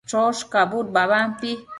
choshcabud 0.09 0.87
babampi 0.95 1.51